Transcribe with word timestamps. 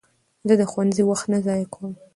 زه 0.47 0.53
د 0.59 0.63
ښوونځي 0.71 1.03
وخت 1.05 1.25
نه 1.33 1.39
ضایع 1.45 1.67
کوم. 1.73 1.91